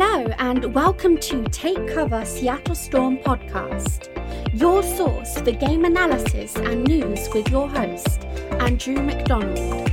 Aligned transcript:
Hello, 0.00 0.32
and 0.38 0.72
welcome 0.76 1.18
to 1.18 1.42
Take 1.48 1.92
Cover 1.92 2.24
Seattle 2.24 2.76
Storm 2.76 3.18
podcast, 3.18 4.06
your 4.56 4.80
source 4.80 5.40
for 5.40 5.50
game 5.50 5.84
analysis 5.84 6.54
and 6.54 6.84
news 6.84 7.28
with 7.34 7.48
your 7.50 7.68
host, 7.68 8.22
Andrew 8.60 9.02
McDonald. 9.02 9.90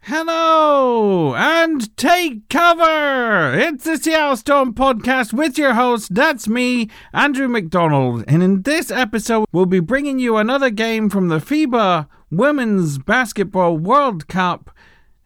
Hello 0.00 0.63
take 2.04 2.46
cover! 2.50 3.54
It's 3.58 3.84
the 3.84 3.96
Seattle 3.96 4.36
Storm 4.36 4.74
podcast 4.74 5.32
with 5.32 5.56
your 5.56 5.72
host, 5.72 6.14
that's 6.14 6.46
me, 6.46 6.90
Andrew 7.14 7.48
McDonald. 7.48 8.24
And 8.28 8.42
in 8.42 8.60
this 8.60 8.90
episode, 8.90 9.46
we'll 9.52 9.64
be 9.64 9.80
bringing 9.80 10.18
you 10.18 10.36
another 10.36 10.68
game 10.68 11.08
from 11.08 11.28
the 11.28 11.38
FIBA 11.38 12.06
Women's 12.30 12.98
Basketball 12.98 13.78
World 13.78 14.28
Cup 14.28 14.70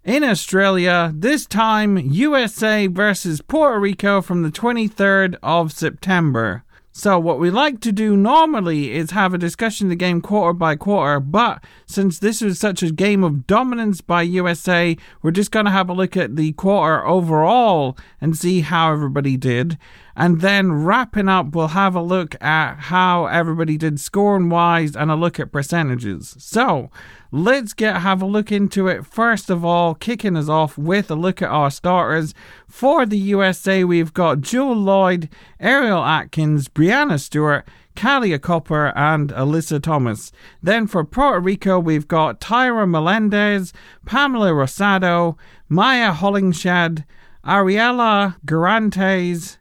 in 0.04 0.22
Australia. 0.22 1.12
This 1.16 1.46
time, 1.46 1.98
USA 1.98 2.86
versus 2.86 3.40
Puerto 3.40 3.80
Rico 3.80 4.22
from 4.22 4.44
the 4.44 4.52
23rd 4.52 5.34
of 5.42 5.72
September. 5.72 6.62
So, 6.90 7.18
what 7.18 7.38
we 7.38 7.50
like 7.50 7.80
to 7.80 7.92
do 7.92 8.16
normally 8.16 8.92
is 8.92 9.12
have 9.12 9.32
a 9.32 9.38
discussion 9.38 9.86
of 9.86 9.90
the 9.90 9.96
game 9.96 10.20
quarter 10.20 10.52
by 10.52 10.74
quarter, 10.74 11.20
but 11.20 11.62
since 11.86 12.18
this 12.18 12.40
was 12.40 12.58
such 12.58 12.82
a 12.82 12.90
game 12.90 13.22
of 13.22 13.46
dominance 13.46 14.00
by 14.00 14.22
USA, 14.22 14.96
we're 15.22 15.30
just 15.30 15.52
going 15.52 15.66
to 15.66 15.70
have 15.70 15.88
a 15.88 15.92
look 15.92 16.16
at 16.16 16.34
the 16.34 16.52
quarter 16.54 17.06
overall 17.06 17.96
and 18.20 18.36
see 18.36 18.62
how 18.62 18.92
everybody 18.92 19.36
did. 19.36 19.78
And 20.16 20.40
then 20.40 20.72
wrapping 20.72 21.28
up, 21.28 21.54
we'll 21.54 21.68
have 21.68 21.94
a 21.94 22.02
look 22.02 22.34
at 22.42 22.78
how 22.78 23.26
everybody 23.26 23.76
did 23.76 24.00
scoring 24.00 24.48
wise 24.48 24.96
and 24.96 25.12
a 25.12 25.14
look 25.14 25.38
at 25.38 25.52
percentages. 25.52 26.34
So, 26.40 26.90
let's 27.30 27.74
get 27.74 27.98
have 27.98 28.22
a 28.22 28.26
look 28.26 28.50
into 28.50 28.88
it. 28.88 29.06
First 29.06 29.50
of 29.50 29.64
all, 29.64 29.94
kicking 29.94 30.36
us 30.36 30.48
off 30.48 30.78
with 30.78 31.10
a 31.10 31.14
look 31.14 31.42
at 31.42 31.50
our 31.50 31.70
starters. 31.70 32.34
For 32.66 33.04
the 33.04 33.18
USA, 33.18 33.84
we've 33.84 34.12
got 34.14 34.40
Jewell 34.40 34.76
Lloyd, 34.76 35.28
Ariel 35.60 36.04
Atkins, 36.04 36.68
Breanna 36.68 37.20
Stewart, 37.20 37.66
Kahleah 37.96 38.40
Copper, 38.40 38.92
and 38.96 39.30
Alyssa 39.30 39.82
Thomas. 39.82 40.30
Then 40.62 40.86
for 40.86 41.04
Puerto 41.04 41.40
Rico, 41.40 41.78
we've 41.78 42.08
got 42.08 42.40
Tayra 42.40 42.88
Melendez, 42.88 43.72
Pamela 44.06 44.50
Rosado, 44.50 45.36
Mya 45.68 46.12
Hollingshed, 46.12 47.04
Arella 47.44 48.36
Guirantes, 48.46 49.58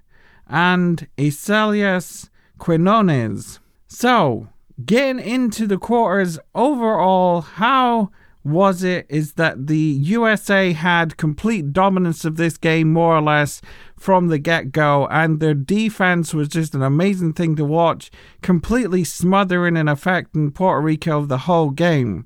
and 0.47 1.07
Isalys 1.17 2.29
Quinones. 2.59 3.59
So, 3.87 4.49
getting 4.85 5.23
into 5.23 5.67
the 5.67 5.77
quarters 5.77 6.39
overall, 6.53 7.41
how 7.41 8.11
was 8.43 8.81
it 8.81 9.05
is 9.09 9.33
that 9.33 9.67
the 9.67 9.77
USA 9.77 10.71
had 10.71 11.17
complete 11.17 11.73
dominance 11.73 12.23
of 12.23 12.37
this 12.37 12.57
game 12.57 12.93
more 12.93 13.17
or 13.17 13.21
less 13.21 13.61
from 13.97 14.27
the 14.27 14.37
get 14.37 14.71
go, 14.71 15.05
and 15.07 15.39
their 15.39 15.53
defense 15.53 16.33
was 16.33 16.47
just 16.47 16.73
an 16.73 16.81
amazing 16.81 17.33
thing 17.33 17.55
to 17.57 17.65
watch, 17.65 18.09
completely 18.41 19.03
smothering 19.03 19.75
and 19.75 19.89
affecting 19.89 20.51
Puerto 20.51 20.79
Rico 20.79 21.25
the 21.25 21.39
whole 21.39 21.71
game. 21.71 22.25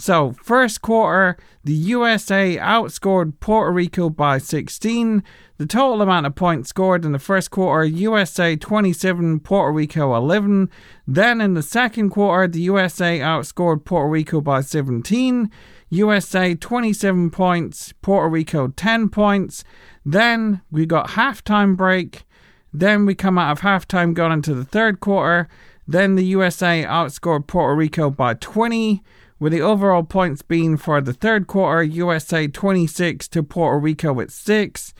So, 0.00 0.34
first 0.42 0.80
quarter, 0.80 1.36
the 1.62 1.74
USA 1.74 2.56
outscored 2.56 3.38
Puerto 3.38 3.70
Rico 3.70 4.08
by 4.08 4.38
16. 4.38 5.22
The 5.58 5.66
total 5.66 6.00
amount 6.00 6.24
of 6.24 6.34
points 6.34 6.70
scored 6.70 7.04
in 7.04 7.12
the 7.12 7.18
first 7.18 7.50
quarter, 7.50 7.84
USA 7.84 8.56
27, 8.56 9.40
Puerto 9.40 9.70
Rico 9.70 10.16
11. 10.16 10.70
Then 11.06 11.42
in 11.42 11.52
the 11.52 11.62
second 11.62 12.10
quarter, 12.10 12.48
the 12.48 12.62
USA 12.62 13.18
outscored 13.18 13.84
Puerto 13.84 14.08
Rico 14.08 14.40
by 14.40 14.62
17. 14.62 15.50
USA 15.90 16.54
27 16.54 17.30
points, 17.30 17.92
Puerto 18.00 18.30
Rico 18.30 18.68
10 18.68 19.10
points. 19.10 19.64
Then 20.02 20.62
we 20.70 20.86
got 20.86 21.08
halftime 21.08 21.76
break. 21.76 22.24
Then 22.72 23.04
we 23.04 23.14
come 23.14 23.36
out 23.36 23.52
of 23.52 23.60
halftime, 23.60 24.14
going 24.14 24.32
into 24.32 24.54
the 24.54 24.64
third 24.64 25.00
quarter. 25.00 25.46
Then 25.86 26.14
the 26.14 26.24
USA 26.24 26.84
outscored 26.84 27.46
Puerto 27.46 27.74
Rico 27.74 28.08
by 28.08 28.32
20 28.32 29.02
with 29.40 29.52
the 29.52 29.62
overall 29.62 30.02
points 30.02 30.42
being 30.42 30.76
for 30.76 31.00
the 31.00 31.14
third 31.14 31.46
quarter 31.46 31.82
USA 31.82 32.46
26 32.46 33.26
to 33.28 33.42
Puerto 33.42 33.78
Rico 33.78 34.20
at 34.20 34.30
6. 34.30 34.94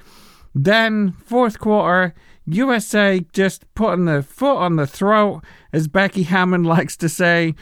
Then, 0.55 1.13
fourth 1.13 1.61
quarter, 1.61 2.15
USA 2.47 3.25
just 3.33 3.73
putting 3.75 4.07
the 4.07 4.23
foot 4.23 4.57
on 4.57 4.77
the 4.77 4.87
throat, 4.87 5.43
as 5.73 5.87
Becky 5.87 6.25
Hammon 6.25 6.65
likes 6.75 6.97
to 6.97 7.09
say, 7.09 7.55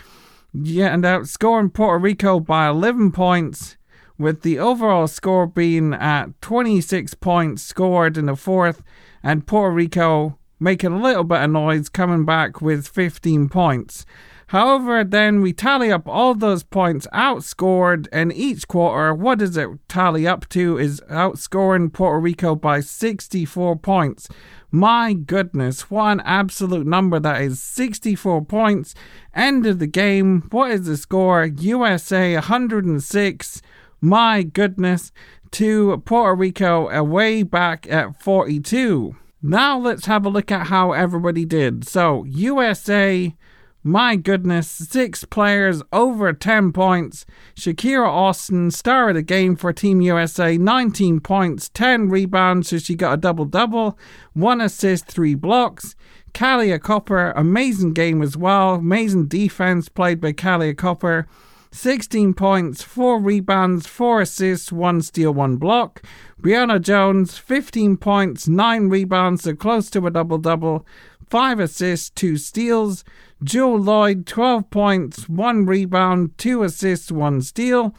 yeah, 0.55 0.95
and 0.95 1.05
outscoring 1.05 1.75
Puerto 1.75 1.99
Rico 1.99 2.41
by 2.41 2.69
11 2.69 3.13
points, 3.13 3.77
with 4.17 4.43
the 4.43 4.59
overall 4.59 5.07
score 5.07 5.47
being 5.47 5.93
at 5.93 6.41
26 6.41 7.15
points 7.15 7.63
scored 7.63 8.17
in 8.17 8.27
the 8.27 8.37
fourth, 8.37 8.83
and 9.23 9.47
Puerto 9.47 9.75
Rico 9.75 10.39
making 10.61 10.93
a 10.93 11.01
little 11.01 11.25
bit 11.25 11.43
of 11.43 11.51
noise, 11.51 11.89
coming 11.89 12.25
back 12.25 12.61
with 12.61 12.89
15 12.89 13.49
points. 13.49 14.07
However, 14.49 15.05
then 15.05 15.43
we 15.43 15.53
tally 15.53 15.93
up 15.93 16.09
all 16.09 16.35
those 16.35 16.63
points 16.63 17.07
outscored, 17.13 18.09
and 18.11 18.33
each 18.33 18.67
quarter, 18.67 19.13
what 19.13 19.41
does 19.41 19.59
it 19.59 19.69
tally 19.89 20.27
up 20.27 20.49
to? 20.49 20.79
Is 20.79 21.03
outscoring 21.11 21.93
Puerto 21.93 22.19
Rico 22.19 22.55
by 22.55 22.81
64 22.81 23.77
points. 23.77 24.27
My 24.71 25.13
goodness, 25.13 25.91
what 25.91 26.13
an 26.13 26.21
absolute 26.21 26.87
number 26.87 27.21
that 27.21 27.43
is 27.43 27.63
64 27.63 28.47
points. 28.47 28.95
End 29.35 29.67
of 29.67 29.81
the 29.81 29.87
game. 29.87 30.49
What 30.51 30.71
is 30.71 30.87
the 30.87 30.97
score? 30.97 31.45
USA 31.45 32.33
106. 32.35 33.63
My 34.01 34.43
goodness. 34.43 35.13
To 35.53 36.03
Puerto 36.07 36.35
Rico 36.35 36.89
away 36.89 37.43
back 37.43 37.87
at 37.91 38.23
42. 38.23 39.15
Now 39.43 39.79
let's 39.79 40.07
have 40.07 40.25
a 40.25 40.31
look 40.31 40.51
at 40.51 40.69
how 40.69 40.93
everybody 40.93 41.45
did. 41.45 41.87
So, 41.87 42.25
USA 42.25 43.35
my 43.83 44.17
goodness, 44.17 44.69
six 44.69 45.25
players 45.25 45.83
over 45.93 46.33
10 46.33 46.73
points. 46.73 47.25
Shakira 47.55 48.09
Austin, 48.09 48.71
star 48.71 49.11
of 49.11 49.15
the 49.15 49.23
game 49.23 49.57
for 49.57 49.73
Team 49.73 50.01
USA, 50.01 50.59
19 50.59 51.21
points, 51.21 51.69
10 51.71 52.09
rebounds, 52.09 52.69
so 52.69 52.79
she 52.79 52.95
got 52.95 53.15
a 53.15 53.17
double 53.17 53.45
double, 53.45 53.99
one 54.33 54.61
assist, 54.61 55.07
three 55.07 55.35
blocks. 55.35 55.95
Kahleah 56.35 56.81
Copper, 56.81 57.33
amazing 57.33 57.93
game 57.95 58.23
as 58.23 58.37
well, 58.37 58.75
amazing 58.75 59.27
defense 59.27 59.89
played 59.89 60.21
by 60.21 60.33
Kahleah 60.33 60.77
Copper. 60.77 61.27
16 61.71 62.35
points, 62.35 62.83
4 62.83 63.21
rebounds, 63.21 63.87
4 63.87 64.23
assists, 64.23 64.73
1 64.73 65.03
steal, 65.03 65.33
1 65.35 65.57
block. 65.57 66.03
Brionna 66.41 66.81
Jones, 66.81 67.37
15 67.37 67.97
points, 67.99 68.49
9 68.49 68.89
rebounds, 68.89 69.43
so 69.43 69.55
close 69.55 69.91
to 69.91 70.07
a 70.07 70.11
double 70.11 70.39
double, 70.39 70.87
5 71.29 71.61
assists, 71.61 72.11
2 72.11 72.37
steals. 72.39 73.05
Jewell 73.43 73.79
Lloyd, 73.79 74.27
12 74.27 74.69
points, 74.71 75.29
1 75.29 75.67
rebound, 75.67 76.37
2 76.39 76.63
assists, 76.63 77.13
1 77.13 77.43
steal. 77.43 77.95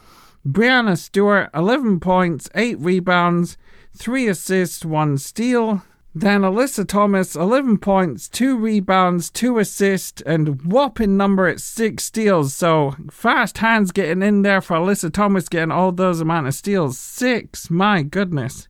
Breanna 0.47 0.97
Stewart, 0.97 1.49
11 1.53 1.99
points, 1.99 2.49
8 2.55 2.79
rebounds, 2.79 3.57
3 3.95 4.27
assists, 4.27 4.83
1 4.83 5.17
steal. 5.17 5.83
Then 6.13 6.41
Alyssa 6.41 6.87
Thomas, 6.87 7.35
11 7.35 7.77
points, 7.77 8.27
2 8.27 8.57
rebounds, 8.57 9.29
2 9.29 9.59
assists, 9.59 10.21
and 10.23 10.61
whopping 10.63 11.15
number 11.15 11.47
at 11.47 11.61
6 11.61 12.03
steals. 12.03 12.53
So 12.53 12.95
fast 13.11 13.59
hands 13.59 13.91
getting 13.91 14.23
in 14.23 14.41
there 14.41 14.59
for 14.59 14.75
Alyssa 14.77 15.13
Thomas 15.13 15.47
getting 15.47 15.71
all 15.71 15.91
those 15.91 16.19
amount 16.19 16.47
of 16.47 16.55
steals. 16.55 16.97
6, 16.97 17.69
my 17.69 18.01
goodness. 18.01 18.67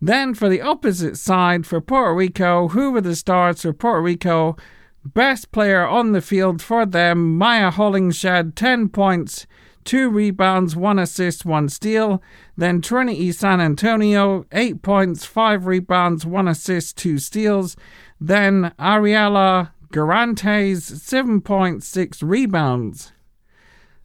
Then 0.00 0.34
for 0.34 0.48
the 0.48 0.62
opposite 0.62 1.16
side, 1.16 1.66
for 1.66 1.80
Puerto 1.80 2.14
Rico, 2.14 2.68
who 2.68 2.92
were 2.92 3.00
the 3.00 3.16
stars 3.16 3.62
for 3.62 3.72
Puerto 3.72 4.00
Rico? 4.00 4.56
Best 5.04 5.50
player 5.50 5.86
on 5.86 6.12
the 6.12 6.20
field 6.20 6.62
for 6.62 6.86
them, 6.86 7.36
Mya 7.36 7.72
Hollingshed, 7.72 8.54
10 8.54 8.88
points, 8.88 9.46
2 9.84 10.08
rebounds, 10.08 10.76
1 10.76 10.98
assist, 10.98 11.44
1 11.44 11.68
steal. 11.68 12.22
Then 12.56 12.80
Trinity 12.80 13.32
San 13.32 13.60
Antonio, 13.60 14.46
8 14.52 14.82
points, 14.82 15.24
5 15.24 15.66
rebounds, 15.66 16.24
1 16.24 16.46
assist, 16.46 16.96
2 16.98 17.18
steals. 17.18 17.76
Then 18.20 18.72
Arella 18.78 19.72
Guirantes, 19.92 20.82
7 20.82 21.40
points, 21.40 21.88
6 21.88 22.22
rebounds. 22.22 23.12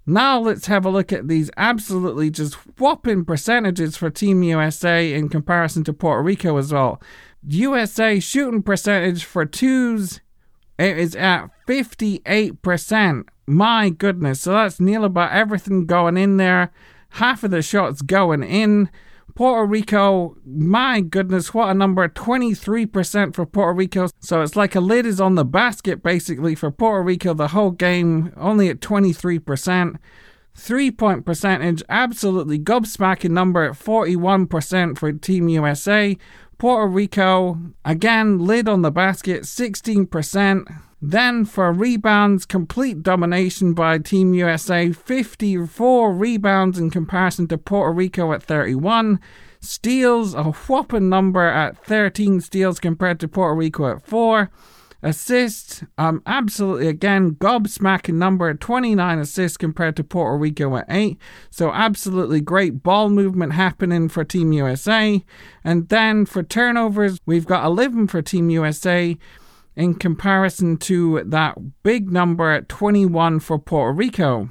Now 0.10 0.40
let's 0.40 0.68
have 0.68 0.86
a 0.86 0.90
look 0.90 1.12
at 1.12 1.28
these 1.28 1.52
absolutely 1.58 2.32
just 2.32 2.56
whopping 2.80 3.26
percentages 3.26 3.98
for 3.98 4.10
Team 4.10 4.42
USA 4.42 5.14
in 5.14 5.30
comparison 5.30 5.84
to 5.84 5.94
Puerto 5.94 6.24
Rico 6.24 6.58
as 6.58 6.74
well. 6.74 7.02
USA 7.46 8.20
shooting 8.20 8.64
percentage 8.64 9.26
for 9.26 9.46
twos 9.46 10.22
it 10.78 10.98
is 10.98 11.16
at 11.16 11.50
58%. 11.68 13.28
My 13.48 13.90
goodness. 13.90 14.42
So 14.42 14.52
that's 14.52 14.80
nearly 14.80 15.08
about 15.08 15.32
everything 15.32 15.86
going 15.86 16.18
in 16.18 16.38
there. 16.38 16.72
Half 17.12 17.44
of 17.44 17.52
the 17.52 17.62
shots 17.62 18.02
going 18.02 18.44
in. 18.44 18.90
Puerto 19.38 19.68
Rico, 19.68 20.36
my 20.48 21.00
goodness, 21.00 21.54
what 21.54 21.70
a 21.70 21.74
number 21.76 22.08
23% 22.10 23.36
for 23.36 23.46
Puerto 23.46 23.74
Rico. 23.74 24.08
So 24.20 24.42
it's 24.42 24.56
like 24.56 24.74
a 24.74 24.80
lid 24.80 25.06
is 25.06 25.22
on 25.22 25.36
the 25.36 25.46
basket 25.46 26.02
basically 26.02 26.56
for 26.56 26.72
Puerto 26.72 27.04
Rico 27.04 27.36
the 27.36 27.50
whole 27.50 27.70
game, 27.70 28.34
only 28.36 28.68
at 28.68 28.80
23%. 28.80 29.98
Three 30.56 30.90
point 30.90 31.24
percentage, 31.24 31.84
absolutely 31.88 32.58
gobsmacking 32.58 33.30
number 33.30 33.62
at 33.64 33.74
41% 33.74 34.98
for 34.98 35.12
Team 35.14 35.50
USA. 35.50 36.18
Puerto 36.58 36.88
Rico, 36.88 37.60
again, 37.86 38.40
lid 38.40 38.68
on 38.68 38.82
the 38.82 38.92
basket, 38.92 39.44
16%. 39.44 40.66
Then 41.00 41.46
for 41.46 41.72
rebounds, 41.72 42.48
complete 42.48 43.04
domination 43.04 43.74
by 43.74 44.00
Team 44.00 44.34
USA, 44.34 44.92
54 44.92 46.12
rebounds 46.14 46.80
in 46.80 46.90
comparison 46.90 47.48
to 47.50 47.58
Puerto 47.60 47.94
Rico 47.94 48.34
at 48.34 48.42
31. 48.42 49.20
Steals, 49.60 50.34
a 50.34 50.46
whopping 50.46 51.10
number 51.10 51.46
at 51.46 51.78
13 51.86 52.42
steals 52.42 52.80
compared 52.80 53.20
to 53.20 53.28
Puerto 53.28 53.54
Rico 53.54 53.92
at 53.92 54.02
4. 54.02 54.50
Assists, 55.08 55.86
um, 55.98 56.22
absolutely 56.26 56.90
again, 56.90 57.36
gobsmacking 57.36 58.16
number 58.16 58.54
29 58.54 59.20
assists 59.20 59.56
compared 59.56 59.96
to 59.96 60.04
Puerto 60.04 60.38
Rico 60.38 60.76
at 60.76 60.86
8. 60.90 61.18
So, 61.50 61.72
absolutely 61.72 62.42
great 62.42 62.84
ball 62.84 63.10
movement 63.10 63.54
happening 63.54 64.10
for 64.10 64.26
Team 64.26 64.52
USA. 64.52 65.24
And 65.64 65.88
then 65.88 66.26
for 66.26 66.44
turnovers, 66.44 67.22
we've 67.26 67.46
got 67.46 67.66
11 67.66 68.08
for 68.08 68.22
Team 68.22 68.50
USA 68.50 69.18
in 69.78 69.96
comparison 69.96 70.76
to 70.80 71.24
that 71.24 71.56
big 71.84 72.12
number 72.12 72.52
at 72.52 72.68
21 72.68 73.40
for 73.40 73.58
Puerto 73.58 73.94
Rico. 73.94 74.50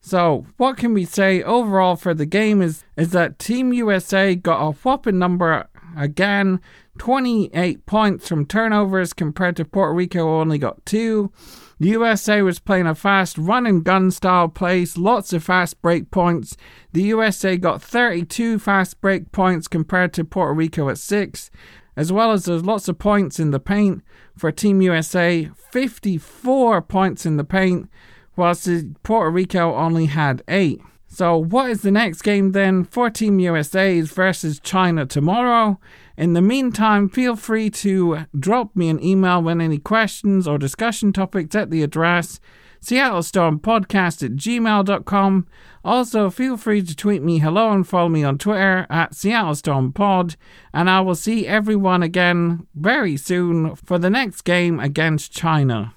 So, 0.00 0.46
what 0.56 0.78
can 0.78 0.94
we 0.94 1.04
say 1.04 1.42
overall 1.42 1.96
for 1.96 2.14
the 2.14 2.24
game 2.24 2.62
is, 2.62 2.82
is 2.96 3.10
that 3.10 3.38
Team 3.38 3.74
USA 3.74 4.34
got 4.34 4.66
a 4.66 4.72
whopping 4.72 5.18
number 5.18 5.68
again 5.96 6.60
28 6.98 7.86
points 7.86 8.28
from 8.28 8.46
turnovers 8.46 9.12
compared 9.12 9.56
to 9.56 9.64
Puerto 9.64 9.92
Rico 9.92 10.40
only 10.40 10.58
got 10.58 10.84
two. 10.86 11.32
The 11.80 11.88
USA 11.88 12.42
was 12.42 12.60
playing 12.60 12.86
a 12.86 12.94
fast 12.94 13.36
run 13.36 13.66
and 13.66 13.84
gun 13.84 14.10
style 14.10 14.48
place, 14.48 14.96
lots 14.96 15.32
of 15.32 15.42
fast 15.42 15.82
break 15.82 16.10
points. 16.10 16.56
The 16.92 17.02
USA 17.02 17.56
got 17.56 17.82
32 17.82 18.58
fast 18.58 19.00
break 19.00 19.32
points 19.32 19.66
compared 19.66 20.12
to 20.14 20.24
Puerto 20.24 20.54
Rico 20.54 20.88
at 20.88 20.98
6, 20.98 21.50
as 21.96 22.12
well 22.12 22.32
as 22.32 22.44
there's 22.44 22.64
lots 22.64 22.88
of 22.88 22.98
points 22.98 23.40
in 23.40 23.50
the 23.50 23.60
paint 23.60 24.02
for 24.36 24.52
Team 24.52 24.82
USA, 24.82 25.50
54 25.70 26.82
points 26.82 27.26
in 27.26 27.36
the 27.36 27.44
paint, 27.44 27.88
whilst 28.36 28.68
Puerto 29.02 29.30
Rico 29.30 29.74
only 29.74 30.06
had 30.06 30.42
8. 30.48 30.80
So, 31.14 31.36
what 31.36 31.70
is 31.70 31.82
the 31.82 31.92
next 31.92 32.22
game 32.22 32.50
then 32.50 32.82
for 32.82 33.08
Team 33.08 33.38
USA 33.38 34.00
versus 34.00 34.58
China 34.58 35.06
tomorrow? 35.06 35.78
In 36.16 36.32
the 36.32 36.42
meantime, 36.42 37.08
feel 37.08 37.36
free 37.36 37.70
to 37.70 38.26
drop 38.36 38.74
me 38.74 38.88
an 38.88 39.00
email 39.00 39.40
with 39.40 39.60
any 39.60 39.78
questions 39.78 40.48
or 40.48 40.58
discussion 40.58 41.12
topics 41.12 41.54
at 41.54 41.70
the 41.70 41.84
address 41.84 42.40
seattlestormpodcast 42.82 44.24
at 44.24 44.32
gmail.com. 44.32 45.46
Also, 45.84 46.30
feel 46.30 46.56
free 46.56 46.82
to 46.82 46.96
tweet 46.96 47.22
me 47.22 47.38
hello 47.38 47.70
and 47.70 47.86
follow 47.86 48.08
me 48.08 48.24
on 48.24 48.36
Twitter 48.36 48.84
at 48.90 49.12
seattlestormpod. 49.12 50.34
And 50.72 50.90
I 50.90 51.00
will 51.00 51.14
see 51.14 51.46
everyone 51.46 52.02
again 52.02 52.66
very 52.74 53.16
soon 53.16 53.76
for 53.76 54.00
the 54.00 54.10
next 54.10 54.42
game 54.42 54.80
against 54.80 55.30
China. 55.30 55.94